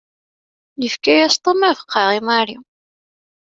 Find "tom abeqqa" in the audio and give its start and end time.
1.43-2.01